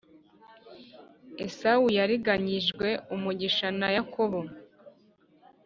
Esawu 1.45 1.87
yariganyijwe 1.97 2.87
umugisha 3.15 3.67
na 3.79 3.87
yakobo 3.95 4.39